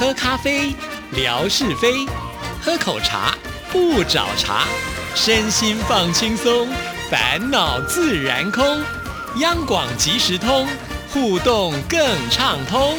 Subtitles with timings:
[0.00, 0.74] 喝咖啡，
[1.12, 2.08] 聊是非；
[2.62, 3.34] 喝口茶，
[3.70, 4.64] 不找茬。
[5.14, 6.66] 身心放轻松，
[7.10, 8.64] 烦恼自然空。
[9.40, 10.66] 央广即时通，
[11.12, 12.00] 互动更
[12.30, 12.96] 畅通。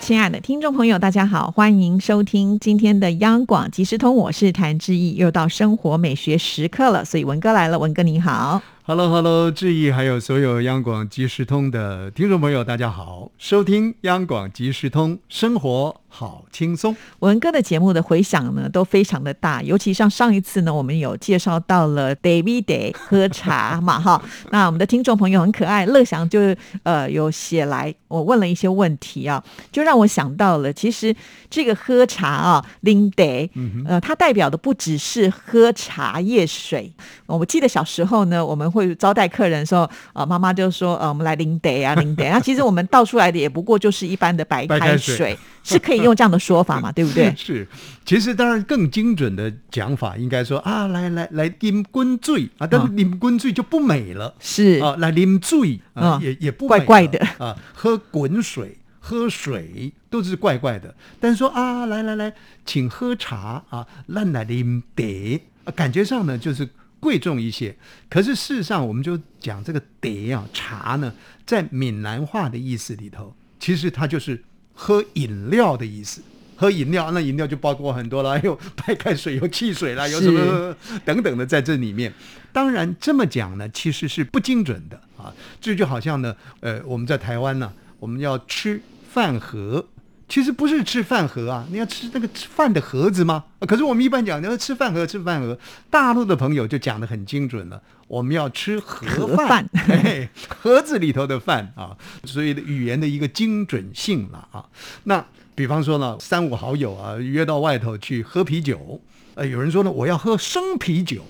[0.00, 8.60] 亲爱的听众朋友，大家好，欢迎收听今天的央广即时通，我是谭志毅，又到生活美学时刻了，所以文哥来了，文哥你好。
[8.86, 16.94] Hello，Hello，志毅，还有所有央广即时通的听众朋友，大家好，收听央广即时通，生活好轻松。
[17.20, 31.16] 文哥的节目的回响呢都非常的大，尤其像上一次呢，我们有介绍到了 David Day 喝茶嘛， 哈，那我们的听众朋友很可爱，乐祥就呃有写来，我问了一些问题啊，就让我想到了，其实
[31.48, 33.48] 这个喝茶啊 l i n Day，
[33.86, 36.92] 呃，它代表的不只是喝茶叶水。
[37.24, 47.34] 我记得小时候呢，我们会招待客人的时候，呃，妈妈就说，呃，我们来 n Day 啊 n Day，那其实我们倒出来的也不过就是一般的白白开水，是可以用这样的说法嘛， 对不对？
[47.36, 47.66] 是，
[48.04, 54.34] 其实当然更精准的讲法应该说啊，来来来，啉滚醉啊，但是啉滚醉就不美了。
[54.40, 57.56] 是啊，来啉醉啊，嗯也也不怪怪的啊。
[57.72, 60.94] 喝滚水、喝水都是怪怪的。
[61.20, 62.32] 但是说啊，来来来，
[62.66, 66.68] 请喝茶啊，烂来啉茶，啊感觉上呢就是
[67.04, 67.76] 贵重一些。
[68.08, 71.12] 可是事实上，我们就讲这个得啊，茶呢，
[71.44, 76.22] 在闽南话的意思里头，其实它就是喝饮料的意思。
[76.56, 80.74] 喝饮料，那饮料就包括很多啦，有白开水，有汽水啦，有什么
[81.04, 82.10] 等等的在这里面。
[82.52, 85.34] 当然这么讲呢，其实是不精准的啊。
[85.60, 88.80] 这就好像呢，呃，我们在台湾呢，我们要吃
[89.12, 89.84] 饭盒，
[90.28, 93.44] 其实不是吃饭盒啊，你要吃那个吃饭的盒子吗？
[93.58, 95.58] 啊可是我们一般讲，你要吃饭盒，吃饭盒。
[95.90, 104.64] 大陆的朋友就讲的很精准了，我们要吃盒盒饭嘿 盒子里头的饭啊，所以语言的一个精准性了啊。
[105.04, 109.00] 那比方说呢，三五好友啊约到外头去喝啤酒，
[109.34, 111.24] 呃，有人说呢我要喝生啤酒，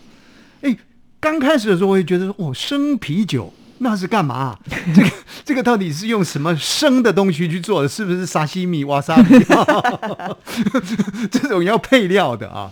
[0.63, 0.77] 哎，
[1.21, 4.59] 刚开始的时候我也觉得说，哦，生啤酒那是干嘛、
[4.95, 5.11] 这个
[5.45, 7.89] 这个到底是用什么生的东西去做的？
[7.89, 9.39] 是不是沙西米、瓦萨比？
[11.31, 12.71] 这种要配料的啊。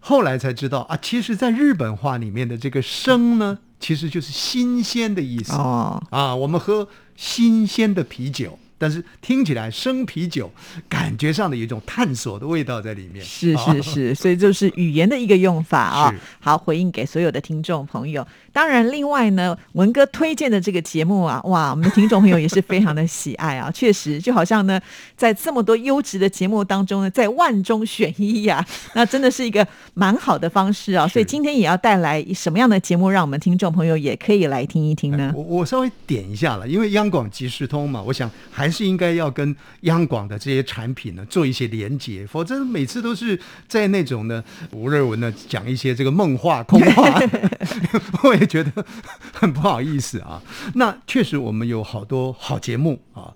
[0.00, 5.52] 后来才知道啊，其实在日本话里面的这个生呢，其实就是新鲜的意思。
[5.52, 10.50] 哦，啊，我们喝新鲜的啤酒，但是听起来生啤酒，
[10.88, 13.24] 感觉上的有一种探索的味道在里面。
[13.24, 16.18] 是啊是是，所以就是语言的一个用法啊是。
[16.40, 18.26] 好，回应给所有的听众朋友。
[18.52, 23.70] 当然，另外呢，文哥推荐的这个节目啊，哇，我们的听众朋友也是非常的喜爱啊。
[23.74, 24.80] 确实，就好像呢，
[25.16, 28.64] 在这么多优质的节目当中呢，在万中选一呀、
[28.94, 31.06] 那真的是一个蛮好的方式啊。
[31.06, 35.32] 所以今天也要带来什么样的节目，让我们听众朋友也可以来听一听呢？
[35.36, 44.42] 我我稍微点一下了，因为央广即时通嘛，我想还是应该要跟央广的这些产品呢做一些连接，否则每次都是在那种呢
[44.72, 47.20] 吴瑞文呢讲一些这个梦话空话，
[48.24, 48.84] 我也觉得
[49.32, 50.42] 很不好意思啊。
[50.74, 53.32] 那确实我们有好多好节目啊，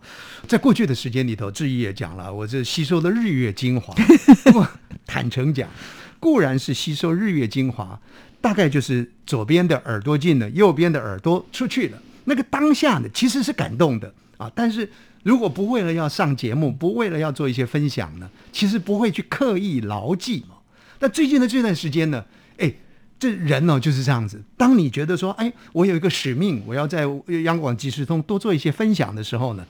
[0.47, 3.95] 在过去的时间里头，志毅也讲了，我这吸收了日月精华，
[5.07, 5.69] 坦诚讲，
[6.19, 8.01] 固然是吸收日月精华，
[8.41, 11.99] 大概就是左边的耳朵进了，右边的耳朵出去了。
[12.25, 14.51] 那个当下呢，其实是感动的啊。
[14.55, 14.89] 但是
[15.23, 20.57] 如果不为了要上节目，不为了要做一些分享呢，其实不会去刻意牢记嘛。
[20.99, 22.25] 那最近的这段时间呢，
[22.59, 22.73] 哎，
[23.19, 24.43] 这人呢、就是这样子。
[24.57, 27.07] 当你觉得说，哎，我有一个使命，我要在
[27.45, 29.65] 央广即时通多做一些分享的时候呢，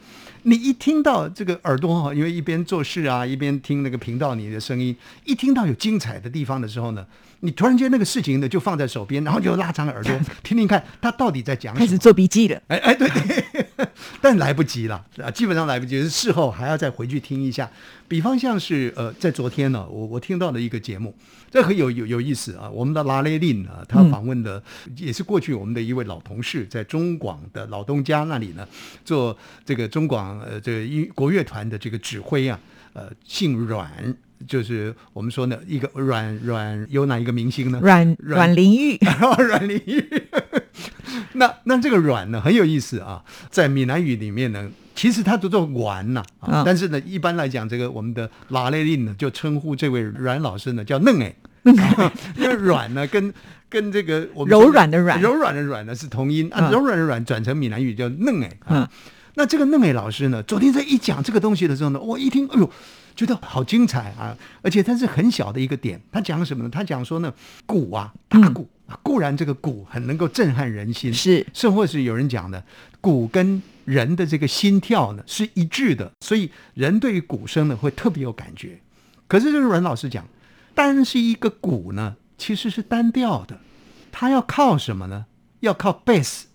[0.45, 7.07] 你一听到这个耳朵哈，因为一边做事啊，一边听那个频道你的声音，一听到有精彩的地方的时候呢，
[7.45, 11.85] 你突然间那个事情呢就放在手边，然后就拉长耳朵 听听看他到底在讲什么。
[11.85, 12.63] 开始做笔记了。
[12.69, 13.89] 哎哎，对对，
[14.23, 17.69] 但来不及了啊，基本上来不及，事后还要再回去听一下。
[18.07, 21.13] 比方像是呃，在昨天呢，我我听到的一个节目，
[21.51, 22.71] 这很有有有意思啊。
[22.71, 24.63] 我们的拉雷令啊，他访问的、
[24.97, 28.65] 也是过去我们的一位老同事，在中广的老东家那里呢，
[29.05, 32.61] 做这个中广呃这个音国乐团的这个指挥啊，
[32.93, 33.91] 呃，姓阮。
[34.47, 37.81] 就是我们说呢，一个阮阮有哪一个明星呢？
[37.83, 38.99] 阮阮玲玉，
[39.39, 40.05] 阮玲玉。
[41.35, 46.23] 那那这个阮呢很有意思啊，在闽南语里面呢，其实它读作丸呐
[46.65, 51.35] 但是呢，一般来讲，这个我们的拉雷令呢，就称呼这位阮老师呢叫嫩哎，
[52.37, 53.33] 因为阮呢跟
[53.69, 55.21] 跟这个我们柔软的软。
[55.21, 56.73] 柔软的软呢是同音啊，嗯。
[56.73, 58.79] 柔软的软转成闽南语叫嫩哎嗯。
[58.79, 58.91] 啊。
[59.35, 62.71] 那这个嫩美老师呢，昨天在一讲这个东西的时候呢，我一听，哎呦，
[63.15, 64.37] 觉得好精彩啊！
[64.63, 66.71] 而且它是很小的一个点，他讲什么呢？
[66.71, 67.33] 他讲说呢，
[67.67, 68.69] 鼓啊，打鼓。
[68.89, 72.65] 啊，固然这个鼓很能够震撼人心，是甚或是有人讲的，
[73.01, 78.81] 鼓跟人的这个心跳呢是一致的，所以人对于鼓声呢会特别有感觉。
[79.29, 80.27] 可是这个阮老师讲，
[80.75, 83.61] 单是一个鼓呢，其实是单调的，
[84.11, 85.27] 它要靠什么呢？
[85.61, 86.49] 要靠贝斯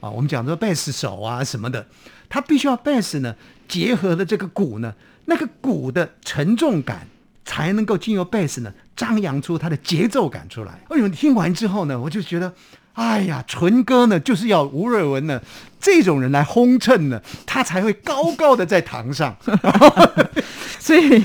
[0.00, 1.86] 啊，我们讲说贝斯手啊什么的，
[2.30, 3.36] 它必须要贝斯呢
[3.68, 4.94] 结合的这个鼓呢，
[5.26, 7.06] 那个鼓的沉重感
[7.44, 10.80] 才能够经由贝斯呢张扬出它的节奏感出来。
[10.88, 12.52] 哎呦，听完之后呢，我就觉得。
[12.94, 15.42] 哎呀，纯哥呢，就是要吴瑞文呢
[15.80, 19.36] 这种人来轰衬呢，他才会高高的在堂上。
[20.78, 21.24] 所以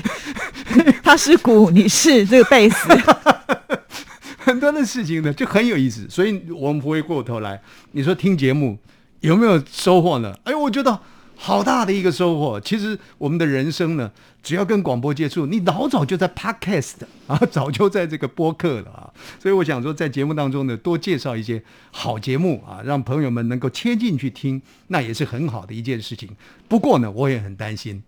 [1.04, 2.88] 他是鼓，你是这个贝斯。
[4.36, 7.62] 很多的事情呢就很有意思，所以我们不会过头来。
[7.92, 8.76] 你说听节目
[9.20, 10.34] 有没有收获呢？
[10.42, 10.98] 哎，我觉得。
[11.42, 12.60] 好大的一个收获！
[12.60, 16.96] 其实我们的人生呢，只要跟广播接触，你老早就在 podcast
[17.26, 19.08] 啊， 早就在这个播客了啊。
[19.42, 26.28] 所以我想说，在节目当中呢，多介绍一些好节目啊，让朋友们能够切进去听，那也是很好的一件事情。
[26.68, 28.02] 不过呢，我也很担心，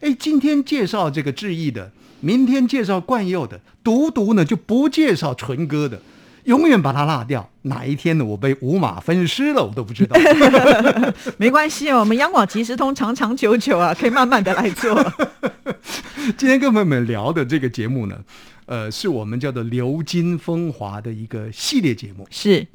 [0.00, 6.00] 哎，今天介绍这个志毅的，明天介绍冠佑的，独独呢就不介绍纯哥的。
[6.44, 8.24] 永远把它落掉，哪一天呢？
[8.24, 10.16] 我被五马分尸了，我都不知道。
[11.38, 15.12] 没关系，我们央广即时通长长久久啊，可以慢慢的来做。
[16.36, 18.18] 今天跟朋友们聊的这个节目呢，
[18.66, 22.26] 呃，是我们叫做《流金风华》的一个系列节目。
[22.30, 22.66] 是，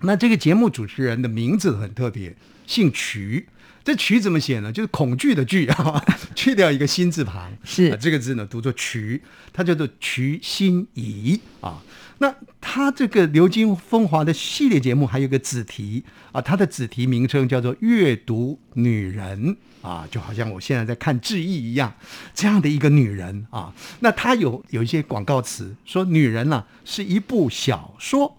[0.00, 2.34] 那这个节目主持人的名字很特别，
[2.66, 3.46] 姓瞿。
[3.84, 4.72] 这曲怎么写呢？
[4.72, 6.04] 就是恐惧的惧啊，
[6.34, 9.22] 去掉一个心字旁， 是这个字呢，读作曲，
[9.52, 11.82] 它叫做曲心怡啊。
[12.18, 21.92] 那它这个《流金风华》的系列节目还有个子题啊，它的子题名称叫做“阅读女人”啊，就好像我现在在看志毅一样，
[22.32, 23.74] 这样的一个女人啊。
[23.98, 28.36] 那它有有一些广告词说，女人呢是一部小说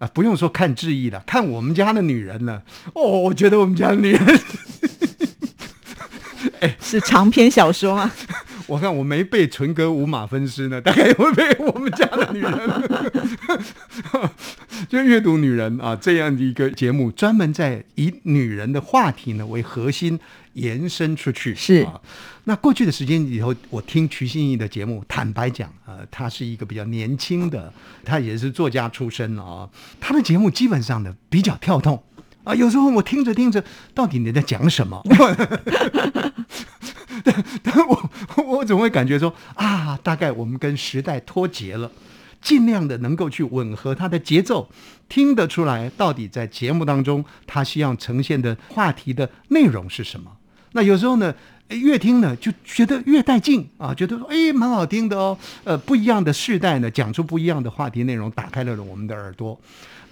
[0.00, 2.62] 啊，不用说看志毅了，看我们家的女人呢，
[2.94, 4.40] 哦，我觉得我们家的女人，
[6.60, 8.10] 哎， 是长篇小说吗？
[8.66, 12.52] 我看我没被纯哥五马分尸呢，大概会被我们家的女人，
[14.88, 20.18] 就阅读女人啊这样的一个节目，专门在以女人的话题呢为核心
[20.54, 21.52] 延伸出去。
[21.54, 22.00] 是啊，
[22.44, 27.72] 那过去的时间里头，我听徐新义的节目，坦白讲啊，他是一个比较年轻的，
[28.04, 29.68] 他也是作家出身啊，
[30.00, 32.02] 他的节目基本上呢比较跳动
[32.44, 33.62] 啊，有时候我听着听着，
[33.94, 35.02] 到底你在讲什么？
[37.22, 38.10] 但 但我
[38.46, 41.92] 我总会感觉说啊，大概我们跟时代脱节了，
[42.40, 44.70] 尽量的能够去吻合他的节奏，
[45.08, 50.38] 听得出来到底在节目当中他希望呈现的话题的内容是什么。
[50.72, 51.34] 那有时候呢，
[51.68, 55.36] 越听呢就觉得越带劲啊，觉得说哎蛮好听的哦。
[55.64, 59.58] 呃，不一样的世代呢讲出不一样的话题内容，打开了我们的耳朵。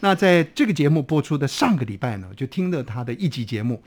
[0.00, 3.82] 那在这个节目播出的上个礼拜呢，就听了他的一集节目。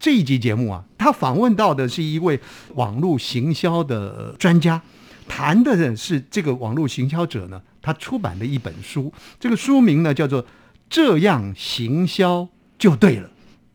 [0.00, 2.38] 这一集节目啊，他访问到的是一位
[2.74, 4.82] 网络行销的专家，
[5.28, 10.42] 谈的呢是这个网络行销者呢，他出版的一本书，这个书名呢叫做
[10.90, 13.28] 《这样行销就对了》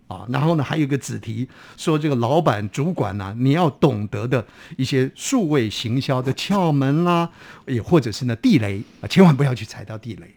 [0.08, 4.46] 啊，然后呢还有一个子题说这个老板主管呢，你要懂得的
[4.78, 7.30] 一些数位行销的窍门啦，
[7.68, 10.36] 也或者是呢地雷啊，千万不要去踩到地雷。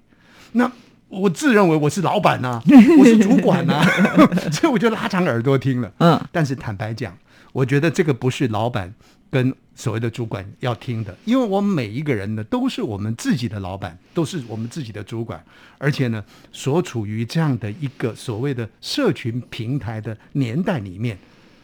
[0.52, 0.70] 那。
[1.11, 2.62] 我自认为我是老板呐，
[3.00, 3.82] 我是主管呐，
[4.52, 5.93] 所以我就拉长耳朵听了。
[5.99, 7.18] 嗯，但是坦白讲，
[7.52, 8.95] 我觉得这个不是老板
[9.30, 15.42] 跟所谓的主管要听的，因为我们每一个人呢都是我们自己的老板，都是我们自己的主管，
[15.78, 16.22] 而且呢，
[16.52, 21.16] 所处于这样的一个所谓的社群平台的年代里面，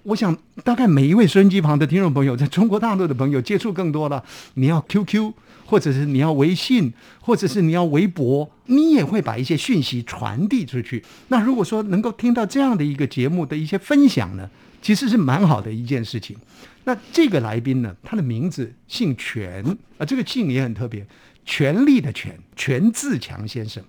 [0.04, 5.32] 我想大概每一位收音机旁的听众朋友，在中国大陆的朋友接触更多了，你要 QQ。
[5.68, 11.04] 或者是你要微信，或者是你要微博，你也会把一些讯息传递出去。
[11.26, 14.48] 那如果说能够听到这样的一个节目的一些分享呢，
[14.86, 16.36] 其实是蛮好的一件事情。
[16.84, 19.64] 那这个来宾呢，他的名字姓权
[19.98, 21.04] 啊，这个姓也很特别，
[21.44, 23.82] 权力的权，权自强先生。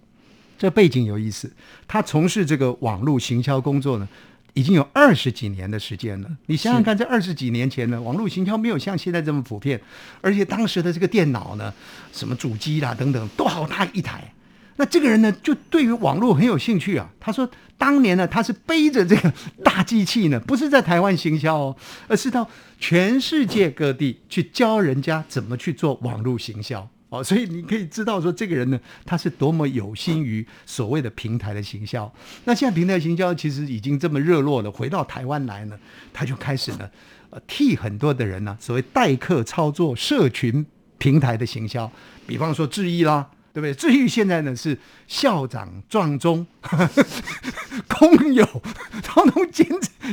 [0.58, 1.54] 这背景有意思，
[1.88, 4.10] 他从事这个网络行销工作呢。
[4.54, 6.28] 已经有二十几年的时间了。
[6.48, 9.80] 你想想看，在二十几年前呢，网络行销没有像现在这么普遍，
[10.20, 11.72] 而且当时的这个电脑呢，
[12.12, 14.34] 什么主机啦等等，都好大一台。
[14.78, 17.10] 那这个人呢，就对于网络很有兴趣啊。
[17.20, 21.76] 他说，当年呢，他是背着这个大机器呢，不是在台湾行销哦，
[22.08, 22.48] 而是到
[22.80, 26.88] 全世界各地去教人家怎么去做网络行销。
[27.10, 32.14] 哦，所以你可以知道说，这个人呢，他是多么有心于所谓的平台的行销。
[32.44, 35.80] 那现在平台行销其实已经这么热络了，回到台湾来呢，
[36.12, 36.90] 他就开始呢，
[37.30, 40.66] 呃，替很多的人呢，所谓代客操作社群
[40.98, 41.90] 平台的行销。
[42.28, 43.26] 比方说智毅啦，
[43.58, 43.74] 对不对？
[43.74, 46.46] 至于现在呢，是校长撞钟，
[47.90, 48.46] 工友
[49.02, 49.68] 通通兼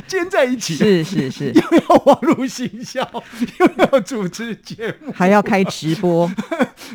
[0.07, 3.07] 兼在一起，是是是， 又要网络行销，
[3.59, 6.27] 又要主持节目，还要开直播，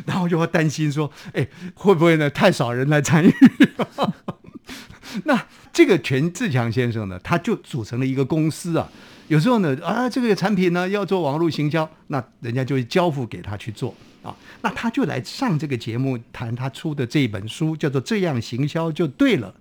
[0.05, 2.29] 然后就会担心说，哎，会不会呢？
[2.29, 3.33] 太少人来参与？
[5.25, 8.89] 那这个全志强先生呢，他就组成了一个公司啊。
[9.27, 14.35] 有时候呢，啊，这个产品呢要做网络行销，那人家就会交付给他去做啊。
[14.61, 19.53] 那他就来上这个节目，谈他出的这一本书，叫做《这样行销就对了》。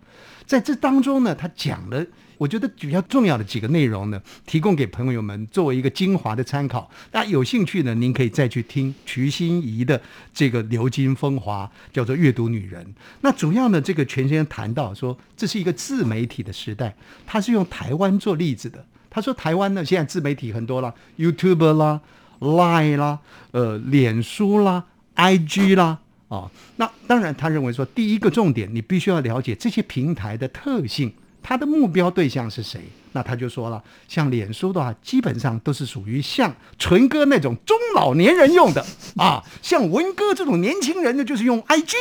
[0.46, 2.04] 在这当中呢，他讲了
[2.38, 6.90] 我觉得比较重要的几个内容呢，提供给朋友们作为一个精华的参考。
[7.12, 10.00] 那有兴趣呢，您可以再去听瞿欣怡的
[10.32, 12.84] 这个《流金风华》，叫做《阅读女人》。
[13.20, 16.94] 那主要呢，这个全先生谈到说，这是一个自媒体的时代，
[17.26, 18.84] 他是用台湾做例子的。
[19.12, 22.00] 他说：“台湾呢，现在自媒体很多了，YouTube 啦、
[22.38, 23.18] Line 啦、
[23.50, 24.84] 呃、脸书啦、
[25.16, 25.98] IG 啦，
[26.30, 32.80] 啊，那当然，他认为说，第一个重点，你必须要了解这些平台的特性，它的目标对象是谁。
[33.12, 38.86] 那他就说了，像脸书的话，基本上都是属于像纯哥那种中老年人用的
[39.18, 41.92] 啊，像文哥这种年轻人呢，就是用 IG。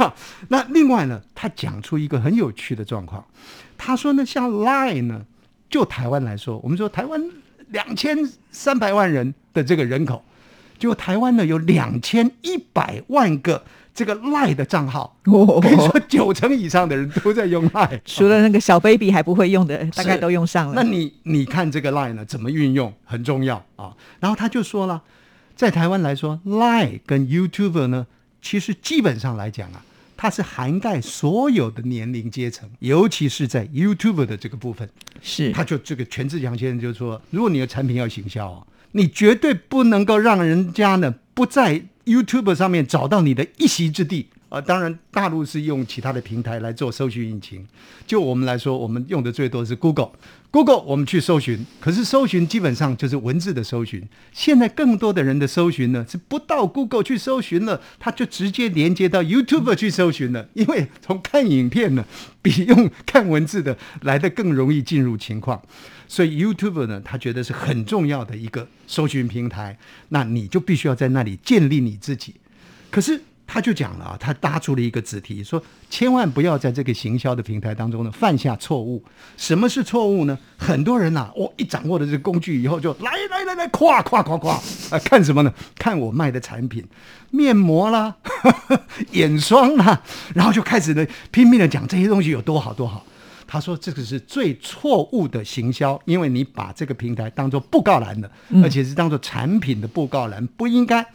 [0.48, 3.22] 那另外呢，他讲出一个很有趣的状况。”
[3.76, 5.20] 他说呢，像 Line 呢，
[5.68, 7.22] 就台湾来说，我们说台湾
[7.68, 8.16] 两千
[8.50, 10.24] 三百万人的这个人口，
[10.78, 13.64] 就台湾呢有两千一百万个
[13.94, 20.74] 这个 Line 的账号，可以说九成以上的人都在用 Line，除了那个小 baby 还不会用的，大概都用上了。
[20.74, 23.94] 那你你看这个 Line 呢，怎么运用很重要啊。
[24.20, 25.02] 然后他就说了，
[25.54, 28.06] 在台湾来说，Line 跟 YouTube 呢，
[28.40, 29.82] 其实基本上来讲啊。
[30.18, 34.88] 它是涵盖所有的年龄阶层，尤其是在 YouTube 的这个部分，
[35.20, 38.66] 是他就这个全志强先生就说，如果你的产品要行销啊，
[38.96, 44.28] 你绝对不能够让人家呢不在 YouTube 上面找到你的一席之地。
[44.48, 47.66] 啊，当然，大陆是用其他的平台来做搜寻引擎。
[48.06, 50.12] 就我们来说，我们用的最多是 Google。
[50.52, 54.08] Google 我们去搜寻，可是搜寻基本上就是文字的搜寻。
[54.32, 60.48] 现在更多的人的搜寻呢，是不到 Google 去搜寻了，他就直接连接到 YouTube 去搜寻了。
[60.54, 62.04] 因为从看影片呢，
[62.40, 65.60] 比用看文字的来的更容易进入情况。
[66.08, 69.78] 所以 YouTube 呢，他觉得是很重要的一个搜寻平台。
[70.10, 72.34] 那你就必须要在那里建立你自己。
[72.90, 73.20] 可是。
[73.48, 79.00] 他就讲了啊，他搭出了一个子题，说千万不要在这个行销的平台当中呢犯下错误。
[79.36, 80.36] 什么是错误呢？
[80.58, 84.54] 很多人呐，我一掌握了这个工具以后，就来来来来，夸夸夸夸
[84.90, 85.54] 啊，看什么呢？
[85.78, 86.84] 看我卖的产品，
[87.30, 88.16] 面膜啦，
[89.14, 90.02] 眼霜啦，
[90.34, 93.06] 然后就开始呢拼命的讲这些东西有多好多好。
[93.46, 98.30] 他说这个是最错误的行销，因为你把这个平台当做布告栏的，
[98.62, 101.06] 而且是当做产品的布告栏，不应该。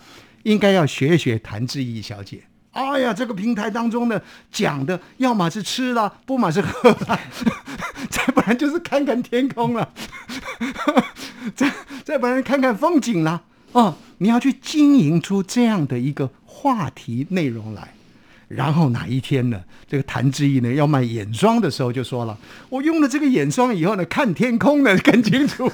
[0.44, 2.42] 应该要学一学谭志毅小姐。
[2.72, 4.20] 哎呀，这个平台当中呢，
[4.52, 7.20] 讲的要么是吃了，不嘛是喝了，
[8.10, 9.94] 再不然就是看看天空了，
[11.54, 11.72] 再
[12.04, 13.44] 再不然看看风景了。
[13.74, 17.94] 哦，你要去经营出这样的一个话题内容来。
[18.56, 19.62] 然后哪一天呢？
[19.88, 22.38] 这个谭志毅呢要卖眼霜的时候就说了
[22.70, 25.70] ：“我用了这个眼霜以后呢，看天空呢更清楚，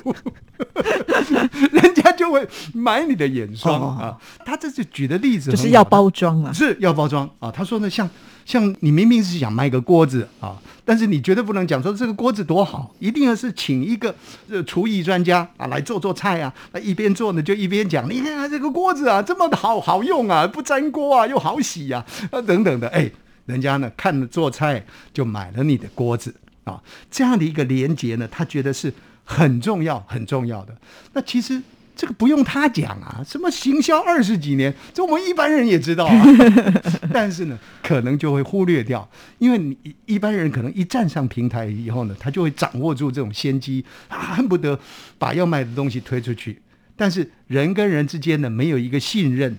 [1.71, 7.51] 人家就会买你的眼霜啊。”他这是举的例子，就是要包装啊，是要包装啊。
[7.51, 8.09] 他说呢，像。
[8.47, 14.15] 像你明明是想卖个锅子啊，但是你绝对不能讲说这个锅子多好，一定要是请一个
[14.49, 23.11] 呃厨艺专家啊来做做菜啊，那一边做呢就一边讲，你看这个锅子啊这么好好用啊，不粘锅啊又好洗呀啊等等的，哎，
[23.47, 28.93] 人家呢看了做菜就买了你的锅子啊，这样的一个连接呢，他觉得是
[29.25, 30.73] 很重要很重要的。
[31.11, 31.61] 那其实。
[31.97, 36.25] 这个不用他讲啊，什么行销二十几年，这我们一般人也知道啊。
[37.11, 39.75] 但是呢，可能就会忽略掉，因为你
[40.05, 44.79] 一般人可能一站上平台以后呢，他就会掌握住这种先机，恨不得
[45.17, 46.61] 把要卖的东西推出去。
[46.95, 49.57] 但是人跟人之间呢，没有一个信任。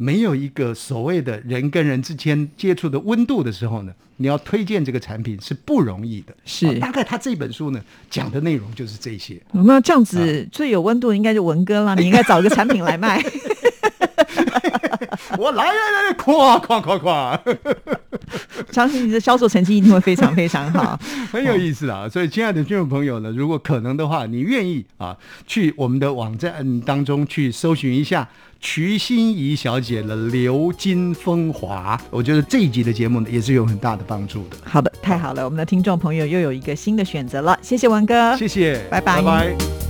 [0.00, 6.34] 没有一个所谓的人跟人之间接触的温度的时候呢，你要推荐这个产品是不容易的。
[6.46, 7.78] 是，大概他这本书呢
[8.08, 9.38] 讲的内容就是这些。
[9.52, 13.22] 那这样子最有温度应该就文哥了，你应该找一个产品来卖。
[15.38, 17.40] 我来来来，夸夸夸夸！
[18.70, 20.98] 相信你的销售成绩一定会非常非常好，
[21.32, 22.08] 很有意思啊！
[22.08, 28.28] 所以，亲爱的听众朋友呢，如果可能的话，你愿意啊，去我们的网站当中去搜寻一下
[28.60, 34.56] 瞿欣怡小姐的《流金风华》，我觉得这一集的节目呢，也是有很大的帮助的。
[34.64, 39.89] 好的，太好了，我们的听众朋友又有一个新的选择了，谢谢文哥，谢谢，拜拜，拜拜。